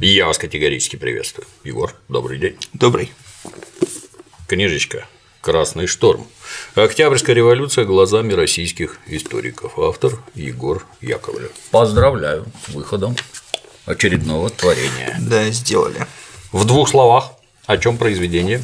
[0.00, 1.46] Я вас категорически приветствую.
[1.64, 2.56] Егор, добрый день.
[2.72, 3.10] Добрый.
[4.46, 5.08] Книжечка
[5.40, 6.24] «Красный шторм.
[6.76, 9.76] Октябрьская революция глазами российских историков».
[9.76, 11.50] Автор Егор Яковлев.
[11.72, 13.16] Поздравляю с выходом
[13.86, 15.16] очередного творения.
[15.18, 16.06] Да, сделали.
[16.52, 17.32] В двух словах,
[17.66, 18.62] о чем произведение?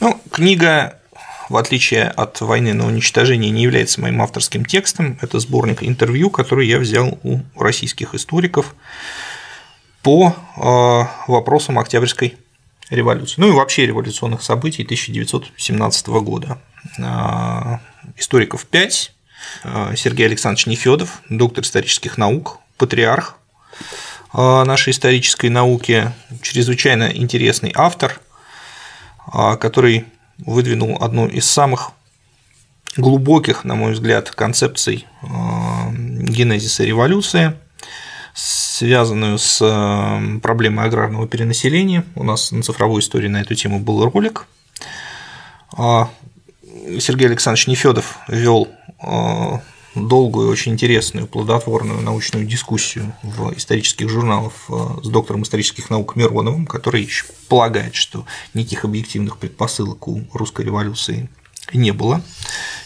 [0.00, 1.00] Ну, книга
[1.48, 5.18] в отличие от «Войны на уничтожение», не является моим авторским текстом.
[5.20, 8.74] Это сборник интервью, который я взял у российских историков
[10.04, 12.36] по э, вопросам Октябрьской
[12.90, 16.58] революции, ну и вообще революционных событий 1917 года.
[16.98, 17.78] Э,
[18.18, 19.12] историков 5.
[19.64, 23.36] Э, Сергей Александрович Нефедов, доктор исторических наук, патриарх
[24.32, 28.20] нашей исторической науки, чрезвычайно интересный автор,
[29.60, 30.06] который
[30.38, 31.92] выдвинул одну из самых
[32.96, 37.54] глубоких, на мой взгляд, концепций генезиса революции,
[38.74, 42.04] связанную с э, проблемой аграрного перенаселения.
[42.16, 44.46] У нас на цифровой истории на эту тему был ролик.
[45.76, 46.10] А,
[46.98, 48.66] Сергей Александрович Нефедов вел
[49.00, 49.58] э,
[49.94, 57.08] долгую, очень интересную, плодотворную научную дискуссию в исторических журналах с доктором исторических наук Мироновым, который
[57.48, 61.28] полагает, что никаких объективных предпосылок у русской революции
[61.72, 62.22] не было.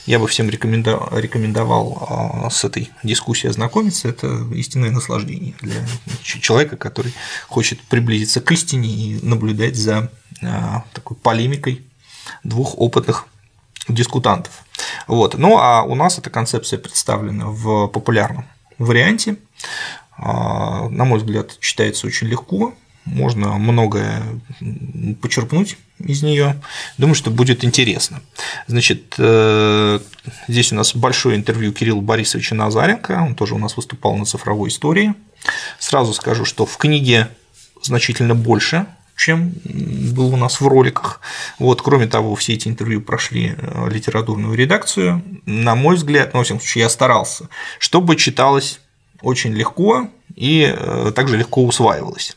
[0.09, 4.09] Я бы всем рекомендовал а, с этой дискуссией ознакомиться.
[4.09, 5.84] Это истинное наслаждение для
[6.23, 7.12] человека, который
[7.47, 10.11] хочет приблизиться к истине и наблюдать за
[10.42, 11.84] а, такой полемикой
[12.42, 13.27] двух опытных
[13.87, 14.65] дискутантов.
[15.09, 15.37] Вот.
[15.37, 18.47] Ну а у нас эта концепция представлена в популярном
[18.78, 19.37] варианте.
[20.17, 22.72] А, на мой взгляд, читается очень легко,
[23.12, 24.23] можно многое
[25.20, 26.61] почерпнуть из нее.
[26.97, 28.20] Думаю, что будет интересно.
[28.67, 30.00] Значит, э,
[30.47, 34.69] здесь у нас большое интервью Кирилла Борисовича Назаренко, он тоже у нас выступал на цифровой
[34.69, 35.15] истории.
[35.78, 37.28] Сразу скажу, что в книге
[37.83, 38.87] значительно больше
[39.19, 41.21] чем был у нас в роликах.
[41.59, 45.22] Вот, кроме того, все эти интервью прошли э, литературную редакцию.
[45.44, 47.49] На мой взгляд, ну, во всяком случае, я старался,
[47.81, 48.81] чтобы читалось
[49.21, 52.37] очень легко и э, также легко усваивалось.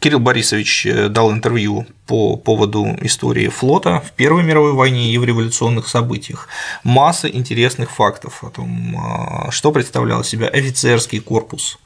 [0.00, 5.24] Кирилл Борисович э, дал интервью по поводу истории флота в Первой мировой войне и в
[5.24, 6.48] революционных событиях.
[6.82, 11.78] Масса интересных фактов о том, а, что представлял себя офицерский корпус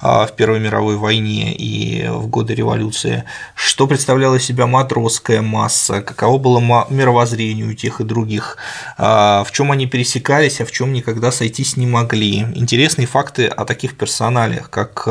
[0.00, 6.36] а, в Первой мировой войне и в годы революции, что представляла себя матросская масса, каково
[6.36, 8.58] было мировоззрение у тех и других,
[8.98, 12.40] а, в чем они пересекались, а в чем никогда сойтись не могли.
[12.54, 15.08] Интересные факты о таких персоналиях, как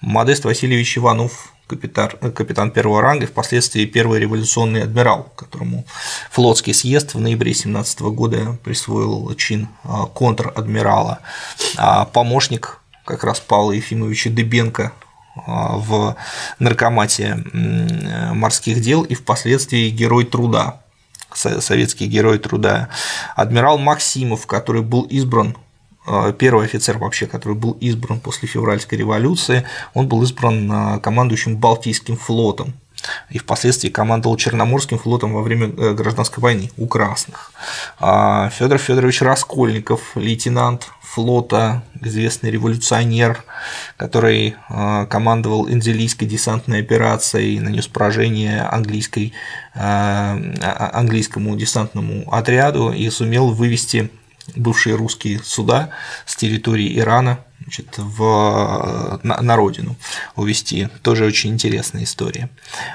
[0.00, 5.84] Модест Васильевич Иванов, капитан, капитан первого ранга и впоследствии первый революционный адмирал, которому
[6.30, 11.20] флотский съезд в ноябре 17 года присвоил чин а, контр-адмирала,
[11.76, 14.92] а помощник как раз Павла Ефимовича Дыбенко
[15.34, 16.16] а, в
[16.58, 17.44] наркомате
[18.32, 20.80] морских дел и впоследствии герой труда,
[21.32, 22.88] советский герой труда,
[23.34, 25.65] адмирал Максимов, который был избран Э,
[26.38, 32.74] первый офицер вообще, который был избран после февральской революции, он был избран командующим Балтийским флотом
[33.30, 37.52] и впоследствии командовал Черноморским флотом во время э, гражданской войны у красных.
[37.98, 43.42] А Федор Федорович Раскольников, лейтенант флота, известный революционер,
[43.96, 44.56] который
[45.08, 49.32] командовал Энзелийской десантной операцией, нанес поражение английской,
[49.74, 50.38] а,
[50.92, 54.10] английскому десантному отряду и сумел вывести
[54.54, 55.90] бывшие русские суда
[56.24, 59.96] с территории Ирана значит, в, на, на родину
[60.36, 60.88] увезти.
[61.02, 62.48] Тоже очень интересная история.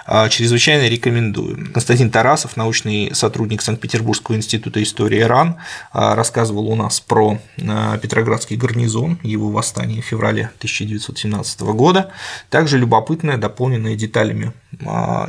[0.06, 1.72] А, чрезвычайно рекомендую.
[1.74, 5.58] Константин Тарасов, научный сотрудник Санкт-Петербургского института истории Иран,
[5.92, 12.12] а, рассказывал у нас про а, Петроградский гарнизон, его восстание в феврале 1917 года.
[12.50, 14.54] Также любопытное, дополненное деталями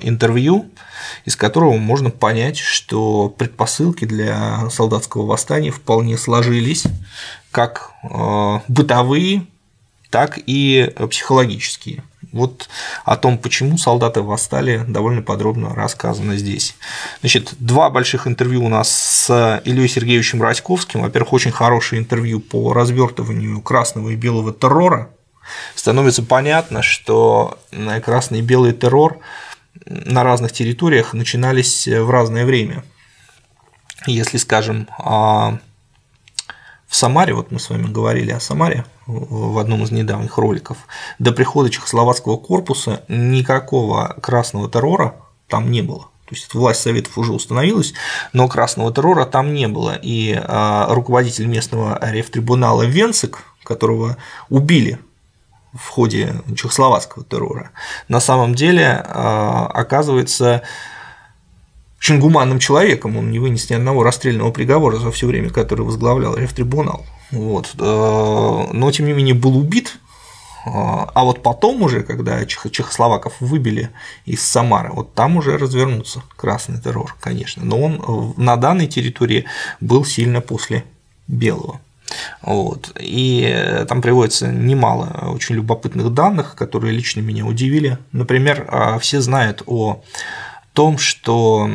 [0.02, 0.70] интервью,
[1.24, 6.86] из которого можно понять, что предпосылки для солдатского восстания вполне сложились
[7.52, 9.46] как э, бытовые,
[10.10, 12.02] так и психологические.
[12.32, 12.68] Вот
[13.04, 16.74] о том, почему солдаты восстали, довольно подробно рассказано здесь.
[17.20, 21.02] Значит, два больших интервью у нас с Ильей Сергеевичем Радьковским.
[21.02, 25.10] Во-первых, очень хорошее интервью по развертыванию красного и белого террора.
[25.74, 27.58] Становится понятно, что
[28.04, 29.18] красный и белый террор
[29.84, 32.84] на разных территориях начинались в разное время.
[34.06, 34.88] Если, скажем,
[36.92, 40.76] в Самаре, вот мы с вами говорили о Самаре в одном из недавних роликов,
[41.18, 45.14] до прихода Чехословацкого корпуса никакого красного террора
[45.48, 46.10] там не было.
[46.26, 47.94] То есть власть Советов уже установилась,
[48.34, 49.98] но красного террора там не было.
[50.02, 54.18] И а, руководитель местного рефтрибунала Венцик, которого
[54.50, 54.98] убили
[55.72, 57.70] в ходе чехословацкого террора,
[58.08, 60.60] на самом деле оказывается
[62.02, 66.36] очень гуманным человеком, он не вынес ни одного расстрельного приговора за все время, которое возглавлял
[66.36, 67.06] Рефтрибунал.
[67.30, 67.70] Вот.
[67.78, 69.98] Но, тем не менее, был убит
[70.64, 73.90] а вот потом уже, когда чехословаков выбили
[74.26, 77.64] из Самары, вот там уже развернулся красный террор, конечно.
[77.64, 79.44] Но он на данной территории
[79.80, 80.84] был сильно после
[81.26, 81.80] белого.
[82.42, 82.92] Вот.
[83.00, 87.98] И там приводится немало очень любопытных данных, которые лично меня удивили.
[88.12, 90.04] Например, все знают о
[90.72, 91.70] том, что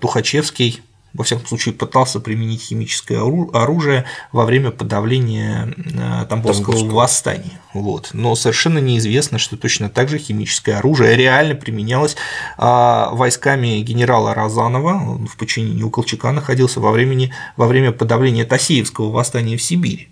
[0.00, 0.82] Тухачевский
[1.14, 3.18] во всяком случае, пытался применить химическое
[3.52, 6.94] оружие во время подавления э, Тамбовского, Тамбовского.
[6.94, 7.60] восстания.
[7.72, 8.10] Вот.
[8.12, 12.16] Но совершенно неизвестно, что точно так же химическое оружие реально применялось
[12.56, 18.44] а, войсками генерала Розанова, он в подчинении у Колчака находился во, времени, во время подавления
[18.44, 20.10] Тасеевского восстания в Сибири.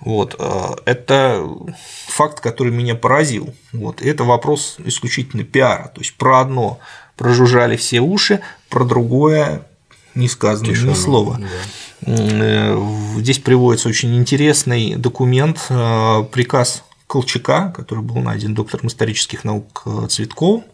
[0.00, 0.36] Вот.
[0.38, 1.46] Э, это
[2.08, 3.54] факт, который меня поразил.
[3.72, 4.02] Вот.
[4.02, 5.90] Это вопрос исключительно пиара.
[5.94, 6.78] То есть про одно
[7.16, 9.66] прожужжали все уши, про другое
[10.14, 11.40] не сказано Тишина, ни слова.
[11.40, 12.12] Да.
[12.12, 12.78] Э,
[13.18, 20.64] здесь приводится очень интересный документ, э, приказ Колчака, который был найден доктором исторических наук Цветковым,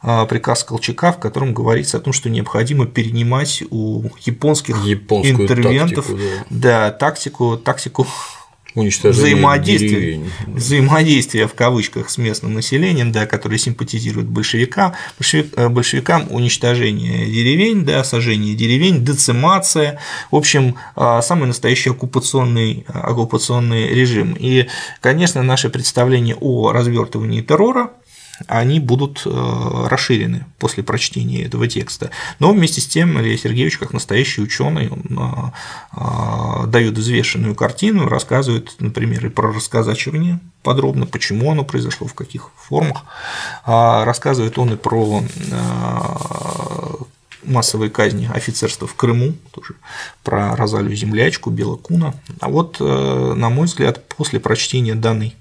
[0.00, 6.18] приказ Колчака, в котором говорится о том, что необходимо перенимать у японских Японскую интервентов тактику,
[6.50, 6.88] да.
[6.88, 8.06] Да, тактику, тактику
[8.86, 17.26] взаимодействие, взаимодействие в кавычках с местным населением, да, которое симпатизирует большевикам, большевик, э, большевикам уничтожение
[17.26, 19.98] деревень, да, сожжение деревень, децимация,
[20.30, 24.36] в общем, а, самый настоящий оккупационный, оккупационный режим.
[24.38, 24.66] И,
[25.00, 27.90] конечно, наше представление о развертывании террора
[28.46, 32.10] они будут э, расширены после прочтения этого текста.
[32.38, 35.50] Но вместе с тем Илья Сергеевич, как настоящий ученый, он э,
[35.96, 42.50] э, дает взвешенную картину, рассказывает, например, и про расказачивание подробно, почему оно произошло, в каких
[42.56, 43.04] формах.
[43.64, 45.22] А рассказывает он и про
[47.44, 49.74] массовые казни офицерства в Крыму, тоже
[50.22, 52.14] про Розалию Землячку, Белокуна.
[52.40, 55.34] А вот, на мой взгляд, после прочтения данной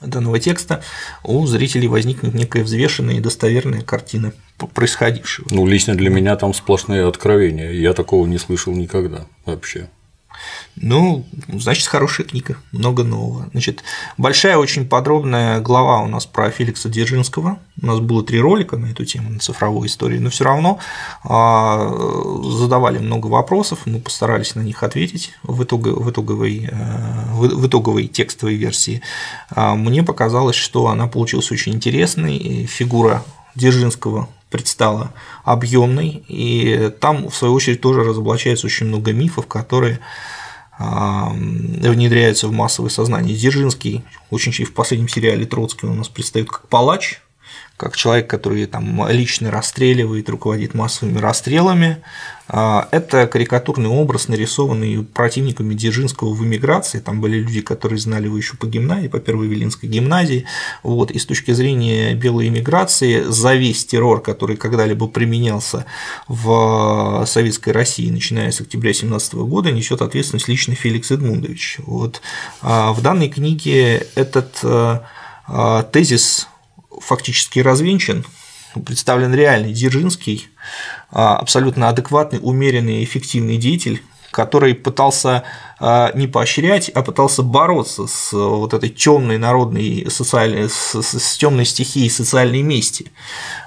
[0.00, 0.82] данного текста
[1.24, 4.32] у зрителей возникнет некая взвешенная и достоверная картина
[4.74, 5.46] происходившего.
[5.50, 7.70] Ну, лично для меня там сплошные откровения.
[7.72, 9.88] Я такого не слышал никогда вообще.
[10.76, 13.48] Ну, значит, хорошая книга, много нового.
[13.50, 13.82] Значит,
[14.16, 17.58] большая, очень подробная глава у нас про Феликса Дзержинского.
[17.82, 20.78] У нас было три ролика на эту тему, на цифровой истории, но все равно
[21.24, 27.66] а, задавали много вопросов, мы постарались на них ответить в, итог, в, итоговой, э, в
[27.66, 29.02] итоговой текстовой версии.
[29.50, 33.22] А, мне показалось, что она получилась очень интересной, фигура
[33.54, 35.14] Дзержинского предстала
[35.44, 40.00] объемной, и там, в свою очередь, тоже разоблачается очень много мифов, которые
[40.78, 43.36] внедряются в массовое сознание.
[43.36, 47.20] Дзержинский, очень в последнем сериале Троцкий у нас предстает как палач,
[47.80, 52.02] как человек, который там лично расстреливает, руководит массовыми расстрелами.
[52.46, 56.98] А, это карикатурный образ, нарисованный противниками Дзержинского в эмиграции.
[56.98, 60.44] Там были люди, которые знали его еще по гимназии, по Первой Велинской гимназии.
[60.82, 61.10] Вот.
[61.10, 65.86] И с точки зрения белой эмиграции, за весь террор, который когда-либо применялся
[66.28, 71.78] в советской России, начиная с октября 2017 года, несет ответственность лично Феликс Эдмундович.
[71.86, 72.20] Вот.
[72.60, 74.98] А в данной книге этот э,
[75.92, 76.49] тезис
[77.00, 78.24] фактически развенчан,
[78.86, 80.48] представлен реальный Дзержинский,
[81.10, 85.42] а, абсолютно адекватный, умеренный эффективный деятель, который пытался
[85.82, 91.64] а, не поощрять, а пытался бороться с вот этой темной народной социальной, с, с темной
[91.64, 93.10] стихией социальной мести,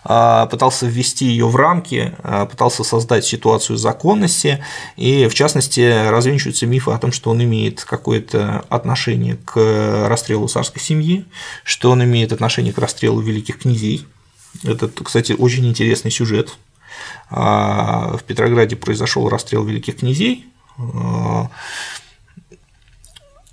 [0.04, 4.64] а, пытался ввести ее в рамки, а, пытался создать ситуацию законности,
[4.96, 10.82] и в частности развенчиваются мифы о том, что он имеет какое-то отношение к расстрелу царской
[10.82, 11.26] семьи,
[11.64, 14.06] что он имеет отношение к расстрелу великих князей.
[14.64, 16.56] Это, кстати, очень интересный сюжет.
[17.32, 20.46] В Петрограде произошел расстрел великих князей,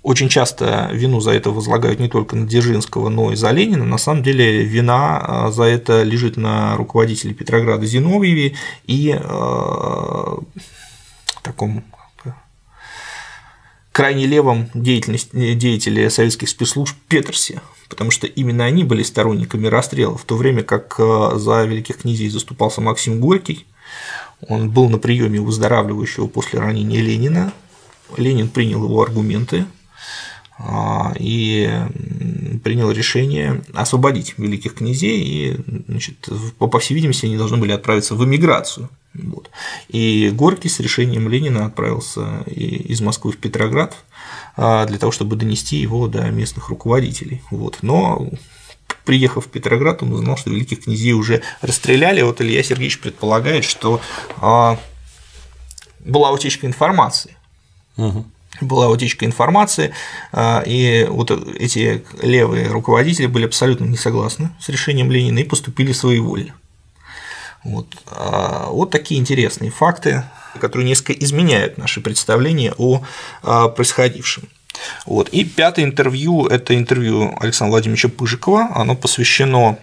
[0.03, 3.85] очень часто вину за это возлагают не только на Дзержинского, но и за Ленина.
[3.85, 8.55] На самом деле вина а, за это лежит на руководителе Петрограда Зиновьеве
[8.87, 10.37] и э,
[11.43, 11.83] таком
[13.91, 20.35] крайне левом деятеле советских спецслужб Петерсе, потому что именно они были сторонниками расстрела, в то
[20.35, 23.67] время как а, за великих князей заступался Максим Горький,
[24.47, 27.53] он был на приеме выздоравливающего после ранения Ленина,
[28.17, 29.65] Ленин принял его аргументы,
[30.63, 31.69] а, и
[32.63, 35.57] принял решение освободить великих князей, и,
[35.87, 36.29] значит,
[36.59, 38.89] по всей видимости, они должны были отправиться в эмиграцию.
[39.13, 39.49] Вот.
[39.89, 43.95] И Горький с решением Ленина отправился из Москвы в Петроград
[44.55, 47.41] а, для того, чтобы донести его до местных руководителей.
[47.49, 47.79] Вот.
[47.81, 48.29] Но
[49.11, 52.21] приехав в Петроград, он узнал, что великих князей уже расстреляли.
[52.21, 53.99] Вот Илья Сергеевич предполагает, что
[54.37, 54.79] а,
[55.99, 57.35] была утечка информации.
[57.97, 58.25] Угу.
[58.61, 59.93] Была утечка информации,
[60.31, 65.91] а, и вот эти левые руководители были абсолютно не согласны с решением Ленина и поступили
[65.91, 66.53] своевольно.
[67.65, 67.87] Вот.
[68.07, 70.23] А, вот такие интересные факты,
[70.61, 73.03] которые несколько изменяют наши представления о
[73.41, 74.47] происходившем.
[75.05, 75.29] Вот.
[75.29, 78.69] И пятое интервью– это интервью Александра Владимировича Пыжикова.
[78.75, 79.77] Оно посвящено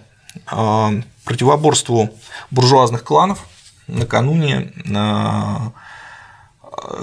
[1.24, 2.10] противоборству
[2.50, 3.46] буржуазных кланов
[3.86, 4.72] накануне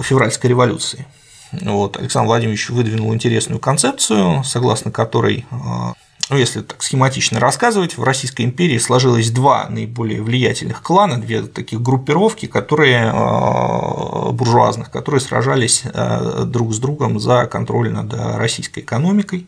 [0.02, 1.06] февральской революции.
[1.52, 5.92] Вот, Александр Владимирович выдвинул интересную концепцию, согласно которой а,
[6.28, 11.80] ну, если так схематично рассказывать, в Российской империи сложилось два наиболее влиятельных клана, две таких
[11.80, 19.46] группировки, которые а, буржуазных, которые сражались а, друг с другом за контроль над российской экономикой.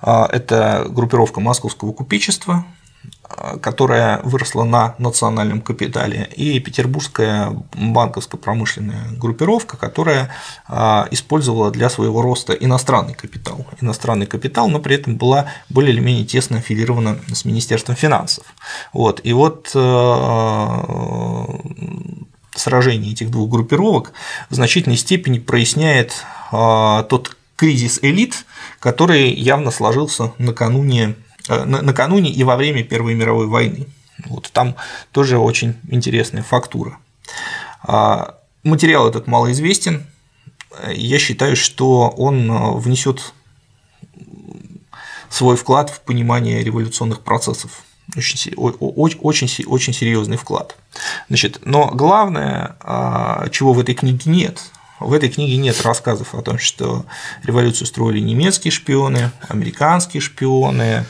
[0.00, 2.64] Это группировка Московского купечества,
[3.60, 10.30] которая выросла на национальном капитале, и петербургская банковско-промышленная группировка, которая
[10.66, 13.66] а, использовала для своего роста иностранный капитал.
[13.80, 18.44] Иностранный капитал, но при этом была более или менее тесно аффилирована с Министерством финансов.
[18.92, 19.20] Вот.
[19.22, 20.68] И вот э,
[22.56, 24.12] сражение этих двух группировок
[24.50, 28.46] в значительной степени проясняет а, тот кризис элит,
[28.80, 31.14] который явно сложился накануне
[31.48, 33.86] накануне и во время Первой мировой войны.
[34.26, 34.74] Вот там
[35.12, 36.98] тоже очень интересная фактура.
[37.82, 40.06] А, материал этот малоизвестен.
[40.92, 43.32] Я считаю, что он э, внесет
[45.30, 47.82] свой вклад в понимание революционных процессов.
[48.16, 50.76] Очень, очень, очень серьезный вклад.
[51.28, 54.62] Значит, но главное, а, чего в этой книге нет,
[54.98, 57.04] в этой книге нет рассказов о том, что
[57.44, 61.04] революцию строили немецкие шпионы, американские шпионы,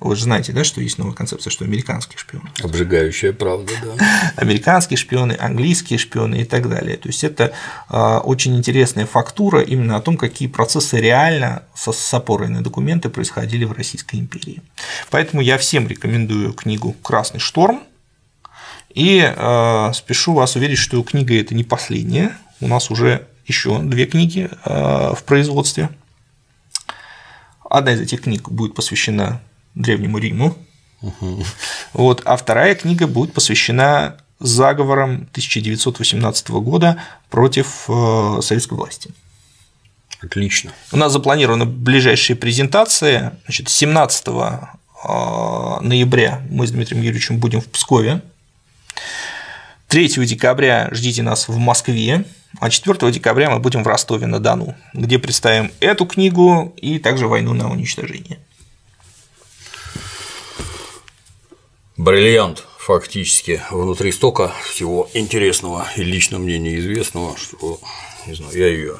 [0.00, 2.48] вы же знаете, да, что есть новая концепция, что американские шпионы.
[2.62, 4.32] Обжигающая правда, да.
[4.36, 6.96] Американские шпионы, английские шпионы и так далее.
[6.96, 7.52] То есть это
[7.88, 13.64] а, очень интересная фактура именно о том, какие процессы реально с опорой на документы происходили
[13.64, 14.62] в Российской империи.
[15.10, 17.82] Поэтому я всем рекомендую книгу Красный шторм.
[18.94, 22.36] И э, спешу вас уверить, что книга это не последняя.
[22.60, 25.90] У нас уже еще две книги э, в производстве.
[27.68, 29.40] Одна из этих книг будет посвящена
[29.74, 30.56] Древнему Риму.
[31.02, 31.44] Угу.
[31.94, 39.10] Вот, а вторая книга будет посвящена заговорам 1918 года против э, советской власти.
[40.22, 40.72] Отлично.
[40.92, 43.38] У нас запланирована ближайшая презентация.
[43.44, 44.30] Значит, 17 э,
[45.80, 48.22] ноября мы с Дмитрием Юрьевичем будем в Пскове.
[49.88, 52.24] 3 декабря ждите нас в Москве,
[52.60, 57.70] а 4 декабря мы будем в Ростове-на-Дону, где представим эту книгу и также «Войну на
[57.70, 58.38] уничтожение».
[62.00, 67.78] Бриллиант фактически внутри стока всего интересного и лично мне неизвестного, что,
[68.26, 68.96] не знаю, я ее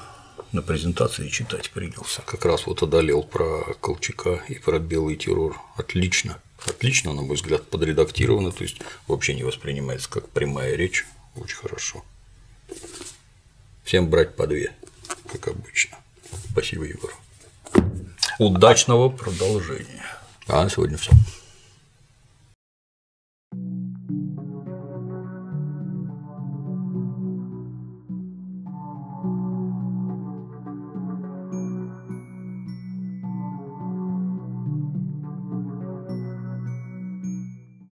[0.53, 2.21] на презентации читать принялся.
[2.21, 5.57] Как раз вот одолел про Колчака и про белый террор.
[5.77, 6.43] Отлично.
[6.67, 8.77] Отлично, на мой взгляд, подредактировано, то есть
[9.09, 11.07] вообще не воспринимается как прямая речь.
[11.37, 12.05] Очень хорошо.
[13.83, 14.75] Всем брать по две,
[15.33, 15.97] как обычно.
[16.51, 17.15] Спасибо, Егор.
[18.39, 20.05] Удачного продолжения.
[20.47, 21.13] А на сегодня все.